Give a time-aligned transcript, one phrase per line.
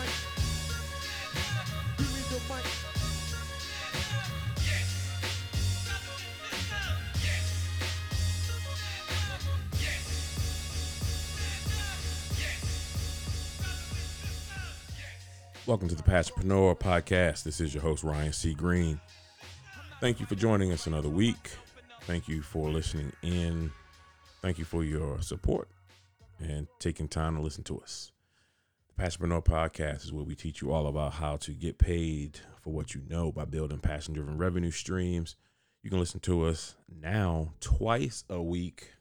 [0.00, 0.10] mic.
[1.98, 2.64] Give me the mic.
[15.66, 17.44] Welcome to the Passionpreneur Podcast.
[17.44, 18.54] This is your host, Ryan C.
[18.54, 19.00] Greene.
[20.00, 21.50] Thank you for joining us another week.
[22.02, 23.70] Thank you for listening in.
[24.42, 25.68] Thank you for your support
[26.40, 28.10] and taking time to listen to us.
[29.00, 32.94] Passionpreneur Podcast is where we teach you all about how to get paid for what
[32.94, 35.36] you know by building passion driven revenue streams.
[35.82, 38.92] You can listen to us now twice a week.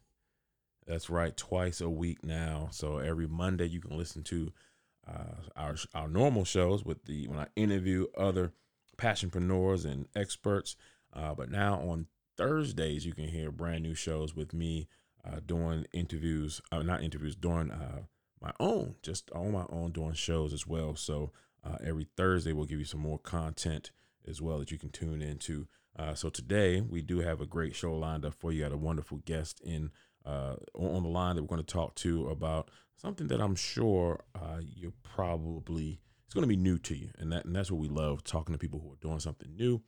[0.87, 2.69] That's right, twice a week now.
[2.71, 4.53] So every Monday you can listen to
[5.05, 8.53] uh, our our normal shows with the when I interview other
[8.95, 10.77] passionpreneurs and experts.
[11.11, 14.87] Uh, but now on Thursdays you can hear brand new shows with me
[15.25, 18.03] uh, doing interviews, uh, not interviews, doing uh,
[18.41, 20.95] my own, just on my own, doing shows as well.
[20.95, 21.31] So
[21.63, 23.91] uh, every Thursday we'll give you some more content
[24.27, 25.67] as well that you can tune into.
[25.97, 28.63] Uh, so today we do have a great show lined up for you.
[28.63, 29.91] Got a wonderful guest in
[30.25, 34.23] uh, on the line that we're going to talk to about something that I'm sure
[34.35, 37.81] uh, you're probably it's going to be new to you, and that and that's what
[37.81, 39.81] we love talking to people who are doing something new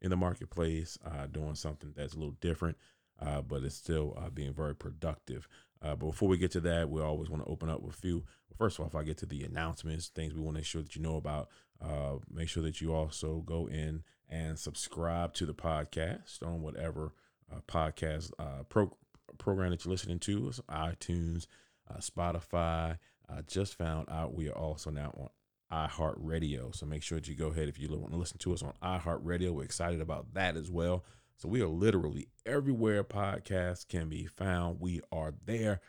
[0.00, 2.76] in the marketplace, uh, doing something that's a little different,
[3.20, 5.46] uh, but it's still being very productive.
[5.82, 7.98] Uh, but before we get to that, we always want to open up with a
[7.98, 8.24] few.
[8.56, 10.82] First of all, if I get to the announcements, things we want to make sure
[10.82, 11.48] that you know about,
[11.80, 17.12] uh, make sure that you also go in and subscribe to the podcast on whatever
[17.52, 18.96] uh, podcast uh, pro-
[19.38, 21.46] program that you're listening to, so iTunes,
[21.90, 22.98] uh, Spotify.
[23.28, 25.28] I just found out we are also now on
[25.72, 26.74] iHeartRadio.
[26.74, 28.74] So make sure that you go ahead if you want to listen to us on
[28.82, 29.50] iHeartRadio.
[29.50, 31.04] We're excited about that as well.
[31.42, 34.78] So we are literally everywhere podcasts can be found.
[34.78, 35.80] We are there.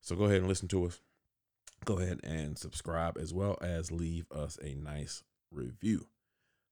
[0.00, 1.02] So go ahead and listen to us.
[1.84, 6.06] Go ahead and subscribe as well as leave us a nice review.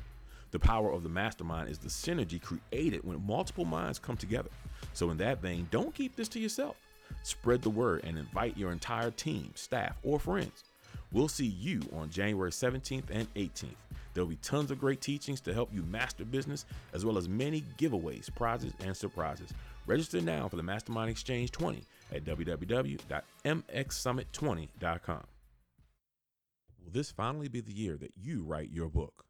[0.52, 4.50] The power of the mastermind is the synergy created when multiple minds come together.
[4.94, 6.78] So, in that vein, don't keep this to yourself.
[7.24, 10.64] Spread the word and invite your entire team, staff, or friends.
[11.12, 13.76] We'll see you on January 17th and 18th.
[14.16, 17.66] There'll be tons of great teachings to help you master business, as well as many
[17.78, 19.54] giveaways, prizes, and surprises.
[19.86, 21.84] Register now for the Mastermind Exchange 20
[22.14, 25.24] at www.mxsummit20.com.
[26.84, 29.26] Will this finally be the year that you write your book?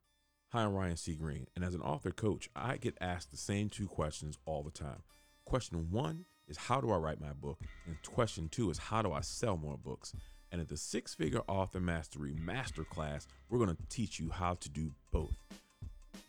[0.52, 1.16] Hi, I'm Ryan C.
[1.16, 4.70] Greene, and as an author coach, I get asked the same two questions all the
[4.70, 5.02] time.
[5.46, 7.58] Question one is How do I write my book?
[7.88, 10.14] And question two is How do I sell more books?
[10.52, 14.70] And at the Six Figure Author Mastery Masterclass, we're going to teach you how to
[14.70, 15.36] do both.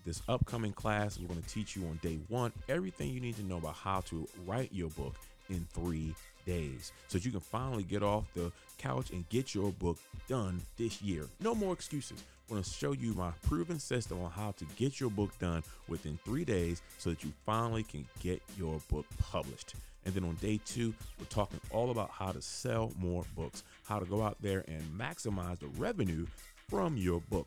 [0.05, 3.45] This upcoming class, we're going to teach you on day one everything you need to
[3.45, 5.15] know about how to write your book
[5.49, 9.73] in three days so that you can finally get off the couch and get your
[9.73, 11.27] book done this year.
[11.41, 12.23] No more excuses.
[12.49, 15.65] I'm going to show you my proven system on how to get your book done
[15.89, 19.75] within three days so that you finally can get your book published.
[20.05, 23.99] And then on day two, we're talking all about how to sell more books, how
[23.99, 26.27] to go out there and maximize the revenue
[26.69, 27.47] from your book.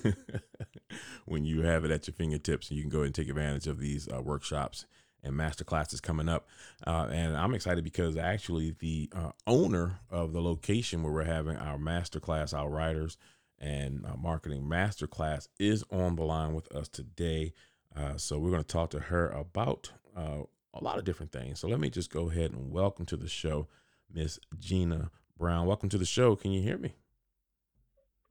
[1.26, 3.80] when you have it at your fingertips, and you can go and take advantage of
[3.80, 4.86] these uh, workshops
[5.24, 6.48] and master classes coming up.
[6.86, 11.58] Uh, and I'm excited because actually the uh, owner of the location where we're having
[11.58, 13.18] our master class, our writers
[13.60, 17.54] and uh, marketing master class, is on the line with us today.
[17.96, 20.44] Uh, so we're going to talk to her about uh,
[20.74, 21.60] a lot of different things.
[21.60, 23.68] So let me just go ahead and welcome to the show,
[24.12, 25.66] Miss Gina Brown.
[25.68, 26.36] Welcome to the show.
[26.36, 26.96] Can you hear me?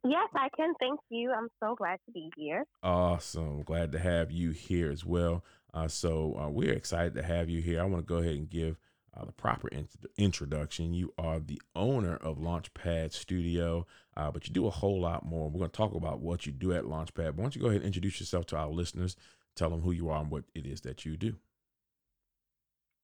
[0.05, 0.75] Yes, I can.
[0.81, 1.33] Thank you.
[1.33, 2.65] I'm so glad to be here.
[2.83, 3.63] Awesome.
[3.63, 5.45] Glad to have you here as well.
[5.75, 7.81] Uh, so uh, we're excited to have you here.
[7.81, 8.79] I want to go ahead and give
[9.17, 10.95] uh, the proper in- introduction.
[10.95, 13.87] You are the owner of Launchpad Studio,
[14.17, 15.51] uh, but you do a whole lot more.
[15.51, 17.15] We're going to talk about what you do at Launchpad.
[17.15, 19.17] But why don't you go ahead and introduce yourself to our listeners?
[19.57, 21.35] Tell them who you are and what it is that you do.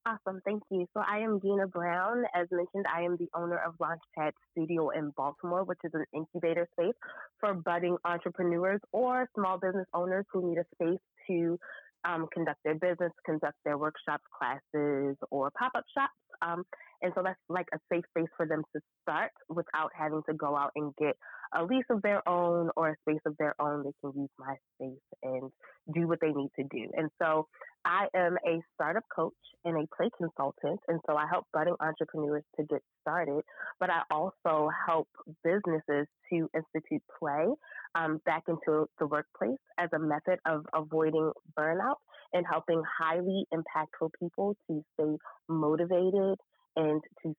[0.06, 0.42] Awesome.
[0.44, 0.86] Thank you.
[0.92, 2.24] So I am Gina Brown.
[2.34, 6.68] As mentioned, I am the owner of Launchpad Studio in Baltimore, which is an incubator
[6.78, 6.94] space
[7.40, 11.58] for budding entrepreneurs or small business owners who need a space to
[12.04, 16.12] um, conduct their business, conduct their workshops, classes, or pop up shops.
[16.42, 16.64] Um,
[17.00, 20.54] and so that's like a safe space for them to start without having to go
[20.56, 21.16] out and get
[21.54, 23.84] a lease of their own or a space of their own.
[23.84, 25.50] They can use my space and
[25.94, 26.90] do what they need to do.
[26.94, 27.46] And so
[27.84, 29.34] I am a startup coach
[29.64, 30.80] and a play consultant.
[30.88, 33.42] And so I help budding entrepreneurs to get started,
[33.78, 35.08] but I also help
[35.42, 37.46] businesses to institute play
[37.94, 41.96] um, back into the workplace as a method of avoiding burnout
[42.32, 45.16] and helping highly impactful people to stay
[45.48, 46.38] motivated
[46.76, 47.34] and to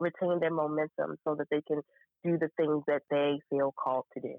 [0.00, 1.82] retain their momentum so that they can
[2.24, 4.34] do the things that they feel called to do.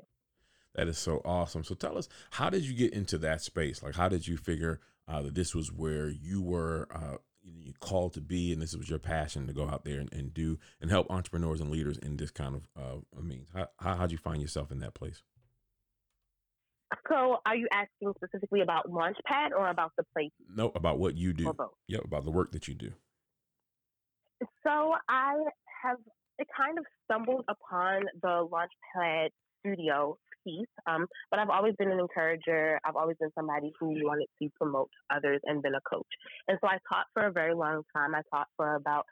[0.76, 1.64] That is so awesome.
[1.64, 3.84] So tell us, how did you get into that space?
[3.84, 8.14] Like, how did you figure uh, that this was where you were uh, you called
[8.14, 10.90] to be, and this was your passion to go out there and, and do and
[10.90, 13.50] help entrepreneurs and leaders in this kind of uh, means?
[13.54, 15.22] How, how how'd you find yourself in that place?
[17.10, 20.32] So, are you asking specifically about Launchpad or about the place?
[20.56, 21.48] No, about what you do.
[21.48, 21.72] Or both.
[21.88, 22.92] Yep, about the work that you do.
[24.64, 25.34] So, I
[25.84, 25.98] have
[26.40, 29.30] it kind of stumbled upon the Launchpad
[29.60, 32.80] studio piece, um, but I've always been an encourager.
[32.84, 36.08] I've always been somebody who wanted to promote others and been a coach.
[36.48, 38.16] And so I taught for a very long time.
[38.16, 39.06] I taught for about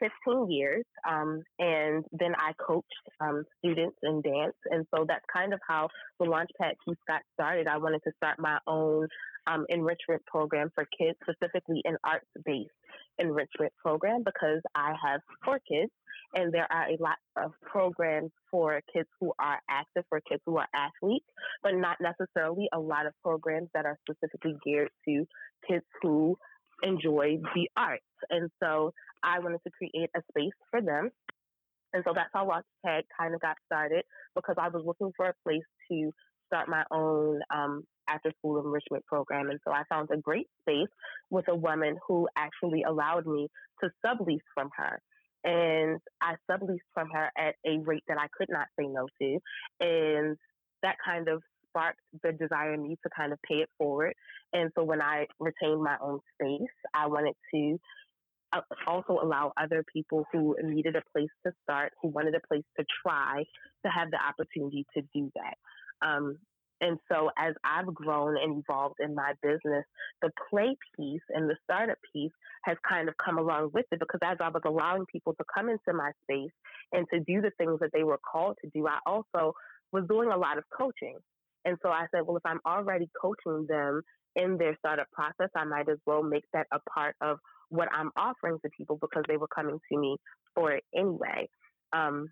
[0.00, 2.86] 15 years, um, and then I coached
[3.20, 4.54] um, students in dance.
[4.70, 5.88] And so that's kind of how
[6.20, 7.66] the Launchpad piece got started.
[7.66, 9.08] I wanted to start my own
[9.46, 12.70] um, enrichment program for kids, specifically an arts based
[13.18, 15.90] enrichment program, because I have four kids
[16.34, 20.58] and there are a lot of programs for kids who are active, for kids who
[20.58, 21.24] are athletes,
[21.62, 25.26] but not necessarily a lot of programs that are specifically geared to
[25.66, 26.36] kids who
[26.82, 28.04] enjoy the arts.
[28.30, 28.92] And so
[29.22, 31.10] I wanted to create a space for them.
[31.94, 34.04] And so that's how Launchpad kind of got started
[34.34, 36.12] because I was looking for a place to
[36.48, 39.50] start my own um, after school enrichment program.
[39.50, 40.88] And so I found a great space
[41.30, 43.48] with a woman who actually allowed me
[43.82, 45.00] to sublease from her.
[45.44, 49.38] And I subleased from her at a rate that I could not say no to.
[49.80, 50.36] And
[50.82, 54.14] that kind of sparked the desire in me to kind of pay it forward.
[54.52, 57.78] And so when I retained my own space, I wanted to
[58.52, 62.64] uh, also allow other people who needed a place to start, who wanted a place
[62.78, 63.44] to try,
[63.84, 65.54] to have the opportunity to do that.
[66.02, 66.38] Um,
[66.80, 69.84] and so as I've grown and evolved in my business,
[70.22, 72.30] the play piece and the startup piece
[72.64, 75.68] has kind of come along with it because as I was allowing people to come
[75.68, 76.52] into my space
[76.92, 79.54] and to do the things that they were called to do, I also
[79.92, 81.16] was doing a lot of coaching.
[81.64, 84.02] And so I said, well, if I'm already coaching them
[84.36, 87.38] in their startup process, I might as well make that a part of
[87.70, 90.16] what I'm offering to people because they were coming to me
[90.54, 91.48] for it anyway.
[91.92, 92.28] Um,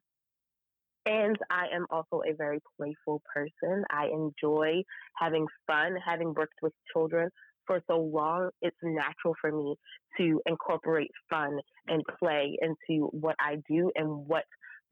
[1.07, 3.85] and I am also a very playful person.
[3.91, 4.83] I enjoy
[5.17, 7.31] having fun, having worked with children
[7.67, 8.51] for so long.
[8.61, 9.77] It's natural for me
[10.19, 14.45] to incorporate fun and play into what I do and what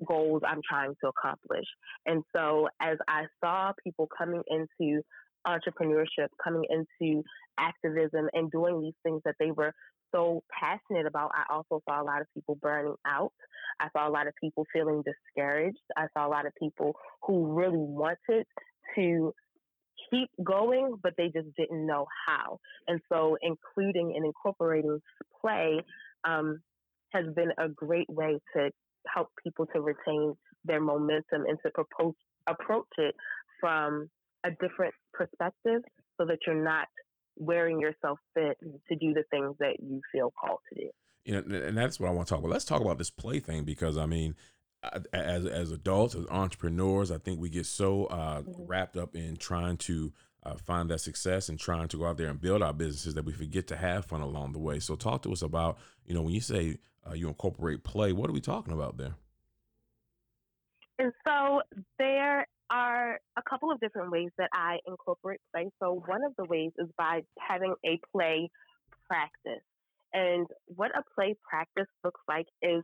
[0.06, 1.66] goals I'm trying to accomplish.
[2.06, 5.02] And so as I saw people coming into
[5.46, 7.22] entrepreneurship, coming into
[7.58, 9.72] activism and doing these things that they were
[10.14, 13.32] so passionate about, I also saw a lot of people burning out.
[13.80, 15.78] I saw a lot of people feeling discouraged.
[15.96, 16.94] I saw a lot of people
[17.26, 18.46] who really wanted
[18.94, 19.34] to
[20.10, 22.58] keep going, but they just didn't know how.
[22.86, 25.00] And so, including and incorporating
[25.40, 25.80] play
[26.24, 26.60] um,
[27.12, 28.70] has been a great way to
[29.12, 32.14] help people to retain their momentum and to propose,
[32.46, 33.14] approach it
[33.60, 34.08] from
[34.44, 35.82] a different perspective
[36.18, 36.86] so that you're not
[37.36, 40.90] wearing yourself fit to do the things that you feel called to do.
[41.24, 42.52] You know, and that's what I want to talk about.
[42.52, 44.36] Let's talk about this play thing because I mean,
[45.12, 48.64] as as adults, as entrepreneurs, I think we get so uh, mm-hmm.
[48.66, 50.12] wrapped up in trying to
[50.44, 53.24] uh, find that success and trying to go out there and build our businesses that
[53.24, 54.78] we forget to have fun along the way.
[54.78, 58.28] So talk to us about, you know, when you say uh, you incorporate play, what
[58.28, 59.14] are we talking about there?
[60.98, 61.62] And so
[61.98, 65.70] there are a couple of different ways that I incorporate play.
[65.82, 68.48] So one of the ways is by having a play
[69.08, 69.62] practice.
[70.12, 72.82] And what a play practice looks like is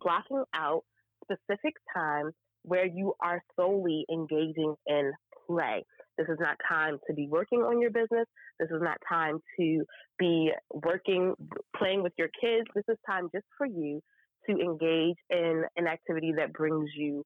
[0.00, 0.82] blocking out
[1.24, 2.32] specific times
[2.62, 5.12] where you are solely engaging in
[5.46, 5.84] play.
[6.16, 8.26] This is not time to be working on your business.
[8.58, 9.84] This is not time to
[10.18, 11.34] be working,
[11.76, 12.66] playing with your kids.
[12.74, 14.00] This is time just for you
[14.48, 17.24] to engage in an activity that brings you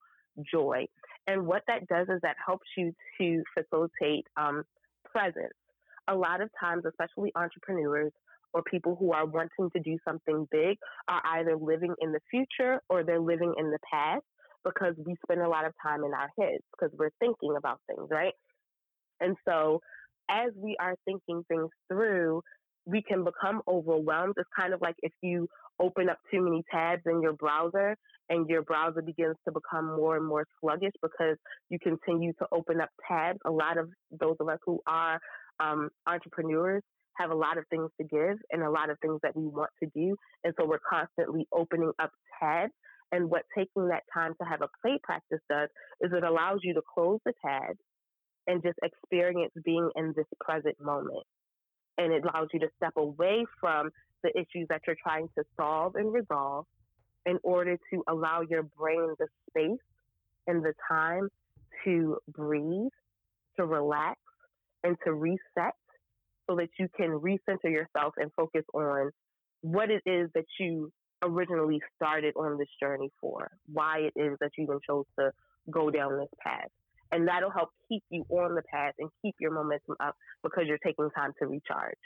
[0.50, 0.86] joy.
[1.26, 4.64] And what that does is that helps you to facilitate um,
[5.04, 5.54] presence.
[6.08, 8.12] A lot of times, especially entrepreneurs
[8.54, 10.76] or people who are wanting to do something big,
[11.08, 14.24] are either living in the future or they're living in the past
[14.64, 18.08] because we spend a lot of time in our heads because we're thinking about things,
[18.10, 18.34] right?
[19.20, 19.80] And so,
[20.28, 22.42] as we are thinking things through,
[22.86, 24.34] we can become overwhelmed.
[24.36, 25.48] It's kind of like if you
[25.80, 27.96] open up too many tabs in your browser
[28.28, 31.36] and your browser begins to become more and more sluggish because
[31.70, 33.38] you continue to open up tabs.
[33.44, 35.18] A lot of those of us who are
[35.60, 36.82] um, entrepreneurs
[37.18, 39.70] have a lot of things to give and a lot of things that we want
[39.82, 40.16] to do.
[40.44, 42.10] And so we're constantly opening up
[42.40, 42.72] tabs.
[43.12, 45.68] And what taking that time to have a play practice does
[46.00, 47.78] is it allows you to close the tabs
[48.46, 51.26] and just experience being in this present moment.
[51.99, 53.90] And it allows you to step away from
[54.22, 56.66] the issues that you're trying to solve and resolve
[57.26, 59.78] in order to allow your brain the space
[60.46, 61.28] and the time
[61.84, 62.90] to breathe,
[63.56, 64.18] to relax,
[64.82, 65.75] and to reset
[66.49, 69.11] so that you can recenter yourself and focus on
[69.61, 70.90] what it is that you
[71.22, 75.30] originally started on this journey for, why it is that you even chose to
[75.70, 76.68] go down this path.
[77.12, 80.78] And that'll help keep you on the path and keep your momentum up because you're
[80.78, 81.99] taking time to recharge.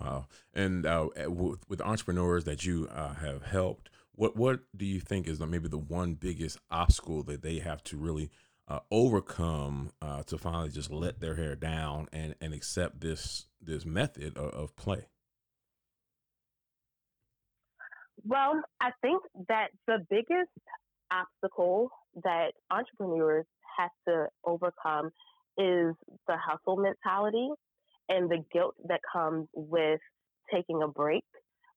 [0.00, 0.26] Wow.
[0.54, 5.26] And uh, with, with, entrepreneurs that you uh, have helped, what what do you think
[5.26, 8.30] is maybe the one biggest obstacle that they have to really
[8.68, 13.84] uh, overcome uh, to finally just let their hair down and, and accept this this
[13.84, 15.06] method of, of play?
[18.24, 20.50] Well, I think that the biggest
[21.10, 21.90] obstacle
[22.22, 23.46] that entrepreneurs
[23.78, 25.06] have to overcome
[25.58, 25.94] is
[26.26, 27.48] the hustle mentality
[28.08, 30.00] and the guilt that comes with
[30.52, 31.24] taking a break.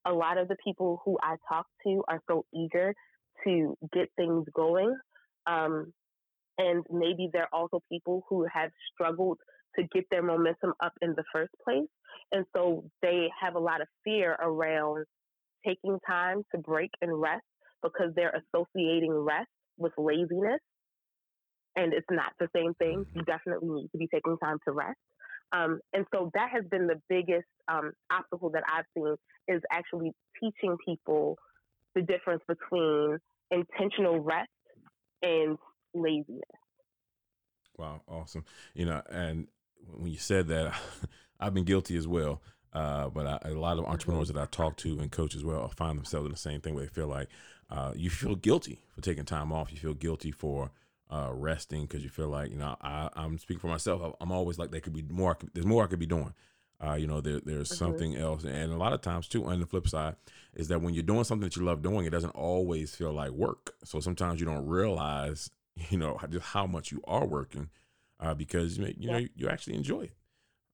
[0.06, 2.94] A lot of the people who I talk to are so eager
[3.46, 4.96] to get things going.
[5.48, 5.94] Um,
[6.58, 9.38] and maybe they're also people who have struggled
[9.78, 11.88] to get their momentum up in the first place.
[12.32, 15.06] And so they have a lot of fear around
[15.66, 17.44] taking time to break and rest
[17.84, 20.60] because they're associating rest with laziness.
[21.76, 23.06] And it's not the same thing.
[23.14, 24.98] You definitely need to be taking time to rest.
[25.52, 29.16] Um, and so that has been the biggest um, obstacle that I've seen
[29.48, 31.38] is actually teaching people
[31.94, 33.18] the difference between
[33.52, 34.50] intentional rest
[35.22, 35.58] and
[35.94, 36.42] laziness.
[37.78, 38.46] Wow, awesome.
[38.74, 39.48] You know, and
[39.94, 40.74] when you said that,
[41.40, 42.42] I've been guilty as well.
[42.74, 45.70] Uh, but I, a lot of entrepreneurs that I talk to and coach as well
[45.70, 47.30] find themselves in the same thing where they feel like
[47.70, 49.72] uh, you feel guilty for taking time off.
[49.72, 50.72] You feel guilty for
[51.12, 54.16] uh, resting because you feel like you know I, I'm speaking for myself.
[54.20, 55.38] I'm always like there could be more.
[55.54, 56.34] There's more I could be doing.
[56.84, 57.86] Uh, you know, there, there's mm-hmm.
[57.86, 59.46] something else, and a lot of times too.
[59.46, 60.16] On the flip side,
[60.56, 63.32] is that when you're doing something that you love doing, it doesn't always feel like
[63.32, 63.76] work.
[63.84, 65.50] So sometimes you don't realize,
[65.90, 67.70] you know, just how much you are working
[68.20, 69.28] uh, because you know yeah.
[69.36, 70.14] you actually enjoy it.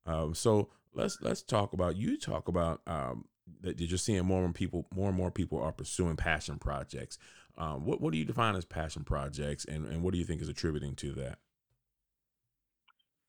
[0.05, 3.25] Um, so let's let's talk about you talk about um,
[3.61, 7.17] that you're seeing more and people more and more people are pursuing passion projects.
[7.57, 10.41] Um, what what do you define as passion projects, and, and what do you think
[10.41, 11.39] is attributing to that?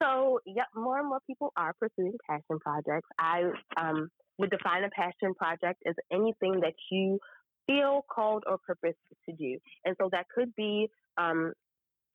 [0.03, 3.09] So, yeah, more and more people are pursuing passion projects.
[3.19, 3.43] I
[3.77, 7.21] um, would define a passion project as anything that you
[7.67, 8.97] feel called or purpose
[9.29, 10.89] to do, and so that could be
[11.19, 11.53] um,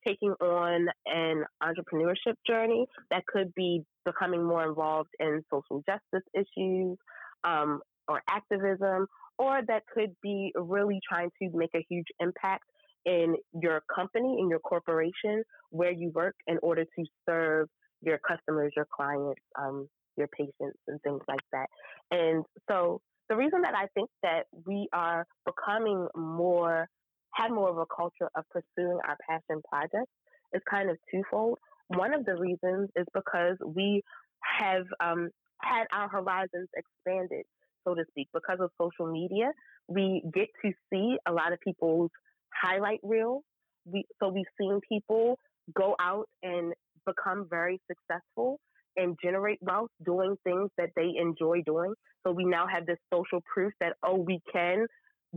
[0.06, 6.96] taking on an entrepreneurship journey that could be becoming more involved in social justice issues
[7.44, 9.06] um, or activism,
[9.38, 12.64] or that could be really trying to make a huge impact
[13.04, 17.68] in your company, in your corporation, where you work in order to serve
[18.02, 21.66] your customers, your clients, um, your patients, and things like that.
[22.10, 26.88] And so the reason that I think that we are becoming more
[27.34, 30.10] have more of a culture of pursuing our passion projects
[30.54, 31.58] is kind of twofold.
[31.88, 34.02] One of the reasons is because we
[34.42, 35.30] have um,
[35.62, 37.44] had our horizons expanded,
[37.88, 39.50] so to speak, because of social media.
[39.88, 42.10] We get to see a lot of people's
[42.52, 43.42] highlight reels.
[43.86, 45.38] We, so we've seen people
[45.74, 46.74] go out and
[47.06, 48.60] become very successful
[48.96, 51.94] and generate wealth doing things that they enjoy doing.
[52.26, 54.86] So we now have this social proof that, oh, we can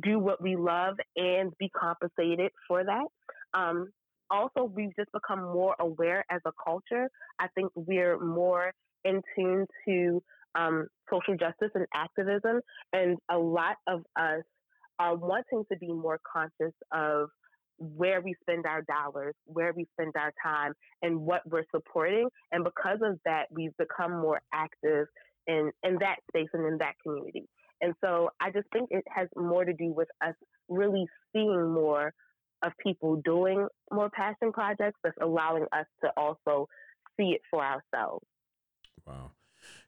[0.02, 3.06] do what we love and be compensated for that.
[3.54, 3.90] Um,
[4.30, 7.10] also, we've just become more aware as a culture.
[7.40, 8.72] I think we're more
[9.04, 10.24] in tune to
[10.56, 12.62] um, social justice and activism,
[12.94, 14.44] and a lot of us
[15.00, 17.30] are wanting to be more conscious of
[17.78, 22.28] where we spend our dollars, where we spend our time, and what we're supporting.
[22.52, 25.08] And because of that, we've become more active
[25.48, 27.48] in, in that space and in that community.
[27.82, 30.36] And so I just think it has more to do with us
[30.70, 32.14] really seeing more
[32.64, 36.68] of people doing more passion projects that's allowing us to also
[37.18, 38.26] see it for ourselves.
[39.08, 39.32] Wow.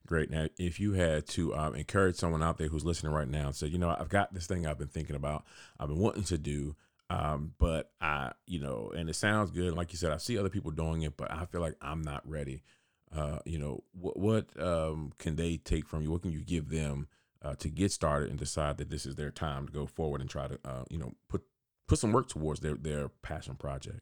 [0.06, 0.30] Great.
[0.30, 3.56] Now, if you had to um, encourage someone out there who's listening right now and
[3.56, 5.46] say, you know, I've got this thing I've been thinking about,
[5.80, 6.76] I've been wanting to do,
[7.10, 9.74] um, but I, you know, and it sounds good.
[9.76, 12.28] Like you said, I see other people doing it, but I feel like I'm not
[12.28, 12.64] ready.
[13.16, 16.12] Uh, you know, what, what um, can they take from you?
[16.12, 17.08] What can you give them
[17.42, 20.30] uh, to get started and decide that this is their time to go forward and
[20.30, 21.44] try to, uh, you know, put
[21.88, 24.00] put some work towards their their passion project?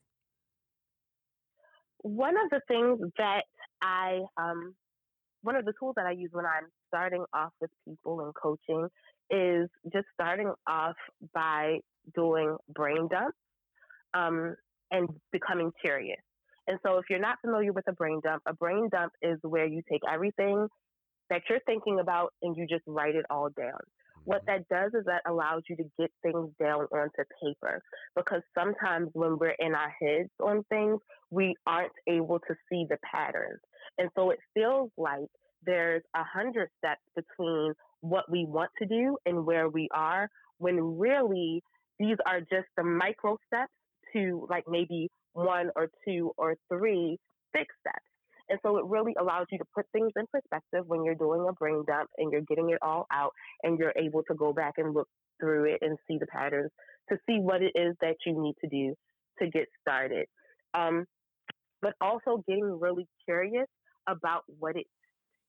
[2.00, 3.43] One of the things that
[3.81, 4.74] I, um,
[5.43, 8.88] one of the tools that I use when I'm starting off with people and coaching
[9.29, 10.95] is just starting off
[11.33, 11.79] by
[12.15, 13.38] doing brain dumps
[14.13, 14.55] um,
[14.91, 16.19] and becoming curious.
[16.67, 19.65] And so, if you're not familiar with a brain dump, a brain dump is where
[19.65, 20.67] you take everything
[21.29, 23.79] that you're thinking about and you just write it all down.
[24.25, 27.81] What that does is that allows you to get things down onto paper
[28.15, 30.99] because sometimes when we're in our heads on things,
[31.31, 33.59] we aren't able to see the patterns.
[33.97, 35.27] And so it feels like
[35.65, 40.97] there's a hundred steps between what we want to do and where we are when
[40.97, 41.63] really
[41.99, 43.71] these are just the micro steps
[44.13, 47.17] to like maybe one or two or three
[47.53, 48.05] big steps.
[48.51, 51.53] And so it really allows you to put things in perspective when you're doing a
[51.53, 53.31] brain dump and you're getting it all out
[53.63, 55.07] and you're able to go back and look
[55.39, 56.69] through it and see the patterns
[57.09, 58.93] to see what it is that you need to do
[59.39, 60.25] to get started.
[60.73, 61.05] Um,
[61.81, 63.67] but also getting really curious
[64.07, 64.85] about what it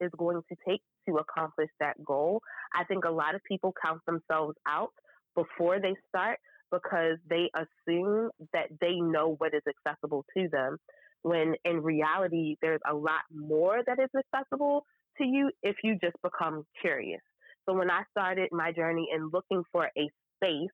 [0.01, 2.41] is going to take to accomplish that goal.
[2.73, 4.93] I think a lot of people count themselves out
[5.35, 6.39] before they start
[6.71, 10.79] because they assume that they know what is accessible to them
[11.23, 14.85] when in reality, there's a lot more that is accessible
[15.19, 17.21] to you if you just become curious.
[17.69, 20.71] So when I started my journey in looking for a space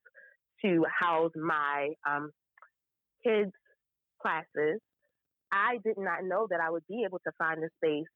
[0.62, 2.30] to house my um,
[3.24, 3.52] kids'
[4.20, 4.80] classes,
[5.52, 8.06] I did not know that I would be able to find a space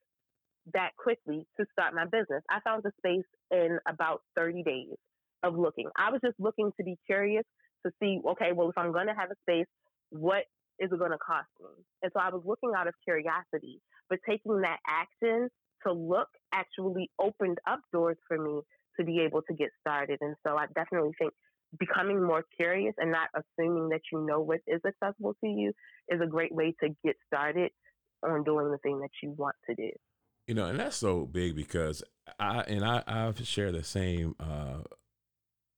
[0.73, 2.43] that quickly to start my business.
[2.51, 4.97] I found the space in about 30 days
[5.43, 5.89] of looking.
[5.97, 7.45] I was just looking to be curious
[7.85, 9.67] to see, okay, well, if I'm going to have a space,
[10.11, 10.45] what
[10.79, 11.85] is it going to cost me?
[12.03, 15.49] And so I was looking out of curiosity, but taking that action
[15.87, 18.61] to look actually opened up doors for me
[18.99, 20.19] to be able to get started.
[20.21, 21.33] And so I definitely think
[21.79, 25.73] becoming more curious and not assuming that you know what is accessible to you
[26.09, 27.71] is a great way to get started
[28.23, 29.91] on doing the thing that you want to do.
[30.47, 32.03] You know, and that's so big because
[32.39, 34.83] I and I I've shared the same uh,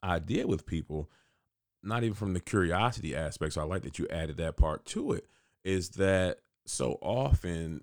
[0.02, 1.10] idea with people
[1.84, 3.54] not even from the curiosity aspect.
[3.54, 5.26] So I like that you added that part to it.
[5.64, 7.82] Is that so often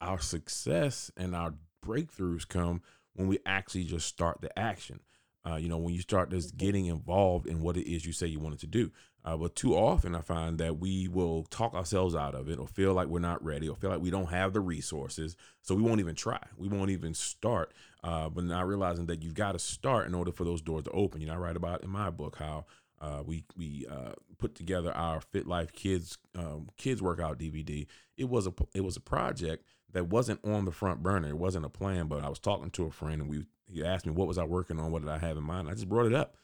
[0.00, 2.82] our success and our breakthroughs come
[3.14, 5.00] when we actually just start the action.
[5.48, 6.66] Uh, you know, when you start just mm-hmm.
[6.66, 8.90] getting involved in what it is you say you wanted to do.
[9.24, 12.66] Uh, but too often, I find that we will talk ourselves out of it, or
[12.66, 15.82] feel like we're not ready, or feel like we don't have the resources, so we
[15.82, 16.40] won't even try.
[16.56, 17.74] We won't even start.
[18.02, 20.90] Uh, but not realizing that you've got to start in order for those doors to
[20.92, 21.20] open.
[21.20, 22.66] You know, I write about in my book how
[23.00, 27.86] uh, we we uh, put together our Fit Life Kids um, Kids Workout DVD.
[28.16, 31.28] It was a it was a project that wasn't on the front burner.
[31.28, 34.06] It wasn't a plan, but I was talking to a friend and we he asked
[34.06, 35.68] me what was I working on, what did I have in mind.
[35.68, 36.36] I just brought it up,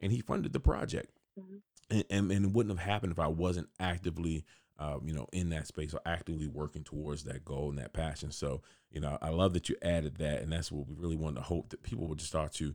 [0.00, 1.18] and he funded the project.
[1.38, 1.56] Mm-hmm.
[1.90, 4.44] And, and, and it wouldn't have happened if I wasn't actively,
[4.78, 8.32] uh, you know, in that space or actively working towards that goal and that passion.
[8.32, 11.36] So, you know, I love that you added that, and that's what we really wanted
[11.36, 12.74] to hope that people would just start to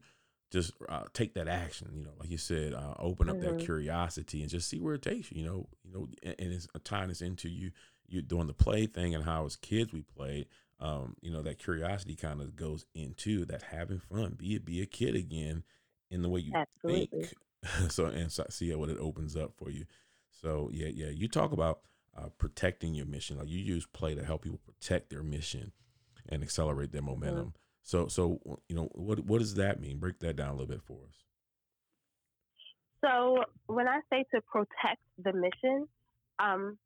[0.51, 1.91] just uh, take that action.
[1.93, 3.57] You know, like you said, uh, open up mm-hmm.
[3.57, 5.41] that curiosity and just see where it takes you.
[5.41, 7.71] You know, you know, and, and it's tying this into you
[8.07, 10.47] you doing the play thing and how as kids we played.
[10.79, 14.35] Um, you know, that curiosity kind of goes into that having fun.
[14.37, 15.63] Be it be a kid again
[16.11, 17.07] in the way you Absolutely.
[17.07, 17.33] think.
[17.89, 19.85] so and so, see what it opens up for you.
[20.41, 21.09] So yeah, yeah.
[21.09, 21.81] You talk about
[22.17, 23.37] uh, protecting your mission.
[23.37, 25.71] Like you use play to help people protect their mission
[26.29, 27.11] and accelerate their mm-hmm.
[27.11, 27.37] momentum.
[27.47, 27.66] Mm-hmm.
[27.87, 29.97] So, so you know, what what does that mean?
[29.97, 31.15] Break that down a little bit for us.
[32.99, 35.87] So, when I say to protect the mission,
[36.37, 36.77] um,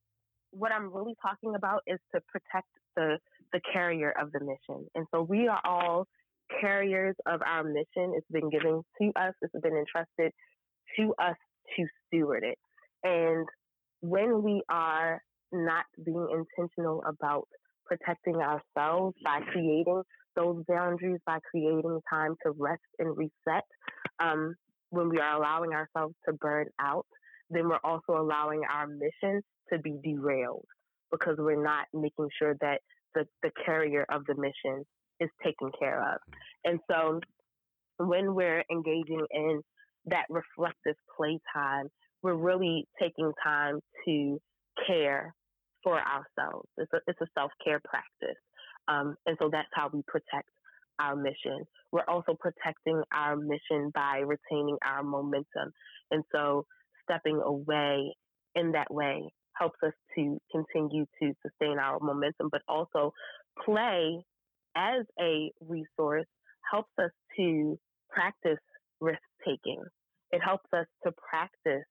[0.52, 3.18] what I'm really talking about is to protect the
[3.52, 4.88] the carrier of the mission.
[4.94, 6.08] And so we are all
[6.62, 8.14] carriers of our mission.
[8.16, 10.32] It's been given to us, it's been entrusted
[10.98, 11.36] to us
[11.78, 12.60] to steward it.
[13.04, 13.48] And
[14.02, 15.20] when we are
[15.52, 17.48] not being intentional about
[17.88, 20.04] protecting ourselves by creating
[20.36, 23.64] those boundaries, by creating time to rest and reset,
[24.20, 24.56] um,
[24.90, 27.06] when we are allowing ourselves to burn out,
[27.50, 29.42] then we're also allowing our mission
[29.72, 30.66] to be derailed
[31.12, 32.80] because we're not making sure that
[33.16, 34.86] the, the carrier of the mission
[35.20, 36.20] is taken care of.
[36.64, 37.20] And so
[37.98, 39.62] when we're engaging in
[40.06, 41.88] that reflective playtime,
[42.24, 44.40] we're really taking time to
[44.88, 45.34] care
[45.84, 46.68] for ourselves.
[46.78, 48.38] It's a, it's a self care practice.
[48.88, 50.50] Um, and so that's how we protect
[51.00, 51.66] our mission.
[51.92, 55.72] We're also protecting our mission by retaining our momentum.
[56.12, 56.66] And so
[57.04, 58.16] stepping away
[58.56, 63.14] in that way helps us to continue to sustain our momentum, but also
[63.66, 64.24] play
[64.76, 66.28] as a resource
[66.72, 67.78] helps us to
[68.10, 68.60] practice
[69.00, 69.82] risk taking.
[70.32, 71.86] It helps us to practice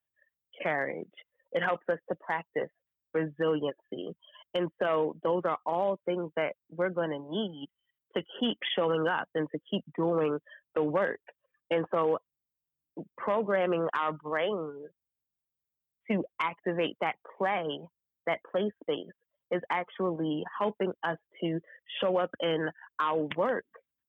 [0.63, 1.07] courage.
[1.53, 2.71] It helps us to practice
[3.13, 4.17] resiliency.
[4.55, 7.69] And so those are all things that we're going to need
[8.17, 10.39] to keep showing up and to keep doing
[10.75, 11.21] the work.
[11.71, 12.19] And so
[13.17, 14.89] programming our brains
[16.11, 17.79] to activate that play,
[18.27, 19.13] that play space
[19.53, 21.61] is actually helping us to
[22.01, 22.69] show up in
[23.01, 23.65] our work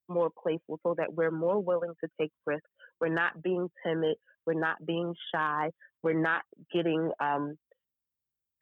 [0.08, 2.68] more playful so that we're more willing to take risks.
[3.00, 4.16] We're not being timid.
[4.46, 5.70] We're not being shy.
[6.02, 7.56] We're not getting um,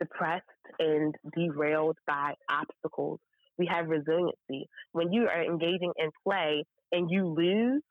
[0.01, 0.45] depressed
[0.79, 3.21] and derailed by obstacles.
[3.59, 4.69] We have resiliency.
[4.93, 7.83] When you are engaging in play and you lose,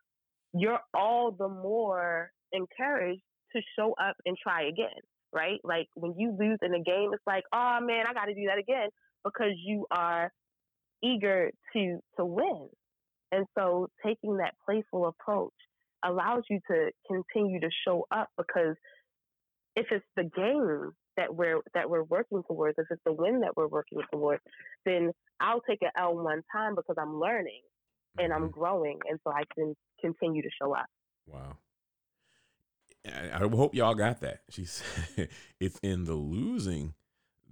[0.53, 3.21] you're all the more encouraged
[3.55, 4.99] to show up and try again,
[5.33, 5.59] right?
[5.63, 8.45] Like when you lose in a game, it's like, oh man, I got to do
[8.47, 8.89] that again
[9.23, 10.31] because you are
[11.03, 12.69] eager to to win.
[13.31, 15.53] And so taking that playful approach
[16.03, 18.75] allows you to continue to show up because
[19.75, 23.57] if it's the game that we're that we're working towards, if it's the win that
[23.57, 24.41] we're working towards,
[24.85, 27.61] then I'll take an L one time because I'm learning
[28.17, 28.59] and I'm mm-hmm.
[28.59, 30.87] growing, and so I can continue to show up.
[31.27, 31.57] Wow.
[33.05, 34.41] I, I hope y'all got that.
[34.49, 35.29] She said
[35.59, 36.93] it's in the losing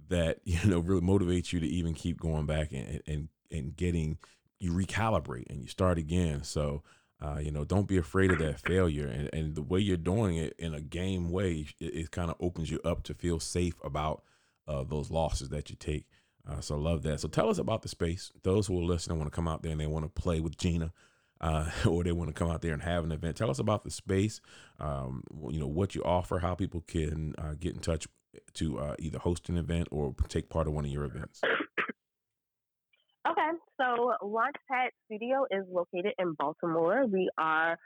[0.08, 4.16] that you know really motivates you to even keep going back and and and getting
[4.60, 6.42] you recalibrate and you start again.
[6.42, 6.82] So
[7.20, 9.06] uh, you know, don't be afraid of that failure.
[9.08, 12.36] And, and the way you're doing it in a game way, it, it kind of
[12.40, 14.22] opens you up to feel safe about
[14.68, 16.06] uh, those losses that you take.
[16.48, 17.20] Uh, so love that.
[17.20, 18.30] So tell us about the space.
[18.42, 20.56] Those who are listening want to come out there and they want to play with
[20.56, 20.92] Gina,
[21.40, 23.36] uh, or they want to come out there and have an event.
[23.36, 24.40] Tell us about the space.
[24.78, 28.06] Um, you know what you offer, how people can uh, get in touch
[28.54, 31.40] to uh, either host an event or take part of one of your events.
[33.88, 37.06] So Launchpad Studio is located in Baltimore.
[37.06, 37.78] We are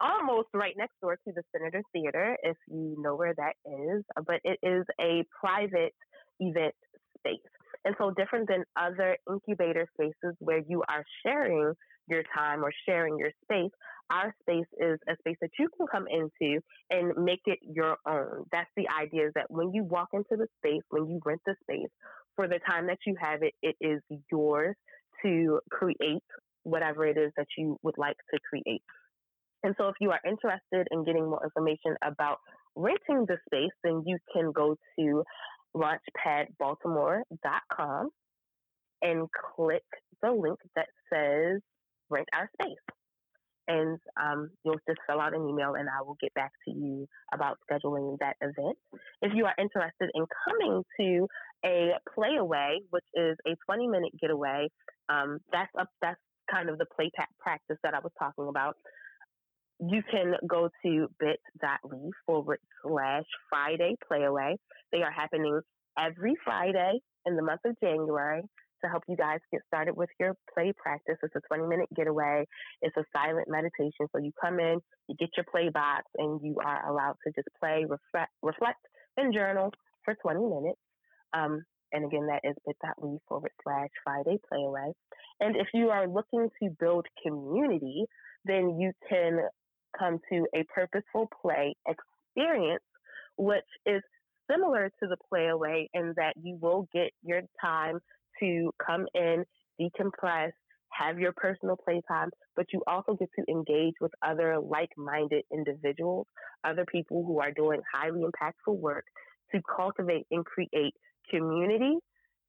[0.00, 4.40] almost right next door to the Senator Theater, if you know where that is, but
[4.44, 5.94] it is a private
[6.40, 6.74] event
[7.18, 7.38] space.
[7.84, 11.72] And so, different than other incubator spaces where you are sharing
[12.08, 13.70] your time or sharing your space,
[14.10, 18.44] our space is a space that you can come into and make it your own.
[18.52, 21.54] That's the idea is that when you walk into the space, when you rent the
[21.62, 21.88] space,
[22.36, 24.00] for the time that you have it, it is
[24.30, 24.74] yours
[25.22, 26.22] to create
[26.62, 28.82] whatever it is that you would like to create.
[29.62, 32.38] And so if you are interested in getting more information about
[32.76, 35.22] renting the space, then you can go to
[35.76, 38.08] launchpadbaltimore.com
[39.02, 39.84] and click
[40.22, 41.60] the link that says
[42.08, 42.78] rent our space.
[43.68, 47.06] And um, you'll just fill out an email and I will get back to you
[47.32, 48.76] about scheduling that event.
[49.22, 51.28] If you are interested in coming to
[51.64, 54.68] a playaway, which is a 20 minute getaway,
[55.10, 56.20] um, that's up, that's
[56.50, 58.76] kind of the play practice that I was talking about.
[59.80, 64.56] You can go to bit.ly forward slash Friday playaway.
[64.92, 65.60] They are happening
[65.98, 68.42] every Friday in the month of January
[68.82, 71.16] to help you guys get started with your play practice.
[71.22, 72.44] It's a 20 minute getaway.
[72.82, 74.06] It's a silent meditation.
[74.12, 77.48] So you come in, you get your play box, and you are allowed to just
[77.60, 78.80] play, reflect, reflect
[79.16, 79.72] and journal
[80.04, 80.80] for 20 minutes.
[81.32, 84.92] Um, and again, that is bit.ly forward slash Friday playaway.
[85.40, 88.04] And if you are looking to build community,
[88.44, 89.40] then you can
[89.98, 92.84] come to a purposeful play experience,
[93.36, 94.02] which is
[94.50, 97.98] similar to the playaway in that you will get your time
[98.40, 99.44] to come in,
[99.80, 100.50] decompress,
[100.92, 106.26] have your personal playtime, but you also get to engage with other like minded individuals,
[106.64, 109.04] other people who are doing highly impactful work
[109.54, 110.94] to cultivate and create
[111.30, 111.96] community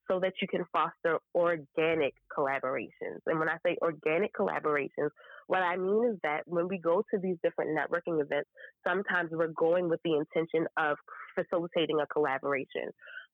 [0.09, 3.19] so that you can foster organic collaborations.
[3.27, 5.09] And when I say organic collaborations,
[5.47, 8.49] what I mean is that when we go to these different networking events,
[8.85, 10.97] sometimes we're going with the intention of
[11.35, 12.89] facilitating a collaboration.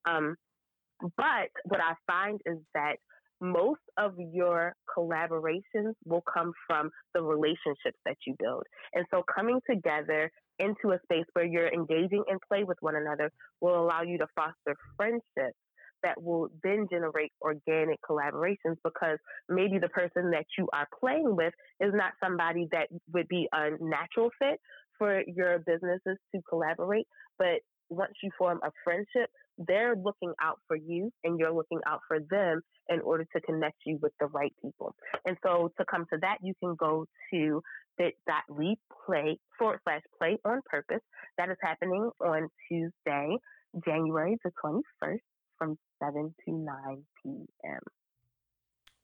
[0.05, 0.35] Um,
[1.15, 2.97] but what I find is that
[3.39, 8.63] most of your collaborations will come from the relationships that you build.
[8.93, 13.31] And so coming together into a space where you're engaging in play with one another
[13.61, 15.57] will allow you to foster friendships
[16.03, 19.17] that will then generate organic collaborations because
[19.49, 23.71] maybe the person that you are playing with is not somebody that would be a
[23.79, 24.59] natural fit
[24.97, 27.07] for your businesses to collaborate.
[27.37, 32.01] But once you form a friendship, they're looking out for you and you're looking out
[32.07, 34.93] for them in order to connect you with the right people.
[35.25, 37.61] And so to come to that, you can go to
[37.97, 41.01] bit.ly play forward slash play on purpose.
[41.37, 43.37] That is happening on Tuesday,
[43.85, 45.19] January the 21st
[45.57, 46.75] from 7 to 9
[47.23, 47.79] p.m.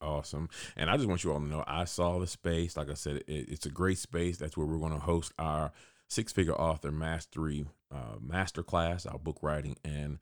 [0.02, 0.50] Awesome.
[0.76, 2.76] And I just want you all to know I saw the space.
[2.76, 4.38] Like I said, it, it's a great space.
[4.38, 5.72] That's where we're going to host our
[6.08, 10.20] six figure author mastery uh, masterclass, our book writing and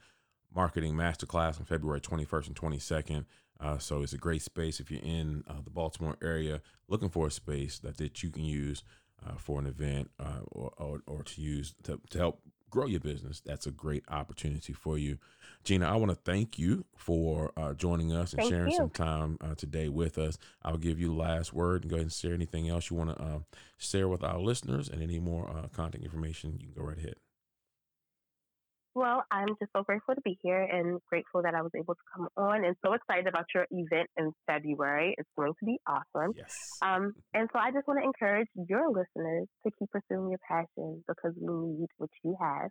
[0.53, 3.25] marketing masterclass on February 21st and 22nd.
[3.62, 7.28] Uh, so it's a great space if you're in uh, the Baltimore area looking for
[7.28, 8.84] a space that, that you can use
[9.26, 13.00] uh, for an event uh, or, or, or, to use to, to help grow your
[13.00, 13.41] business.
[13.45, 15.19] That's a great opportunity for you.
[15.63, 18.78] Gina, I want to thank you for uh, joining us and thank sharing you.
[18.78, 20.39] some time uh, today with us.
[20.63, 23.15] I'll give you the last word and go ahead and share anything else you want
[23.15, 23.39] to uh,
[23.78, 26.58] share with our listeners and any more uh, contact information.
[26.60, 27.15] You can go right ahead.
[28.93, 32.01] Well, I'm just so grateful to be here and grateful that I was able to
[32.13, 35.15] come on and so excited about your event in February.
[35.17, 36.34] It's going to be awesome.
[36.36, 36.77] Yes.
[36.82, 41.04] Um, and so I just want to encourage your listeners to keep pursuing your passion
[41.08, 42.69] because we need what you have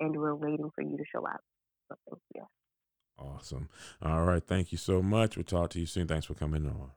[0.00, 1.40] and we're waiting for you to show up.
[1.88, 2.42] So thank you.
[3.18, 3.68] Awesome.
[4.02, 4.42] All right.
[4.42, 5.36] Thank you so much.
[5.36, 6.08] We'll talk to you soon.
[6.08, 6.90] Thanks for coming on.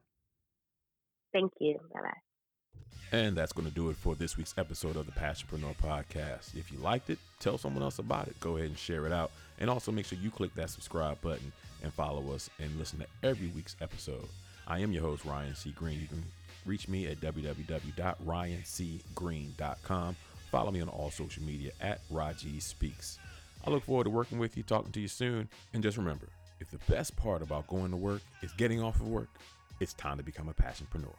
[1.33, 1.77] Thank you.
[1.93, 2.17] Bye bye.
[3.11, 6.55] And that's going to do it for this week's episode of the Passionpreneur Podcast.
[6.55, 8.37] If you liked it, tell someone else about it.
[8.41, 9.31] Go ahead and share it out.
[9.59, 13.07] And also make sure you click that subscribe button and follow us and listen to
[13.23, 14.27] every week's episode.
[14.67, 15.71] I am your host, Ryan C.
[15.71, 16.01] Greene.
[16.01, 16.21] You can
[16.65, 20.15] reach me at www.ryancgreene.com.
[20.51, 23.19] Follow me on all social media at Raji Speaks.
[23.65, 25.47] I look forward to working with you, talking to you soon.
[25.73, 26.27] And just remember
[26.59, 29.29] if the best part about going to work is getting off of work,
[29.79, 31.13] it's time to become a passionpreneur.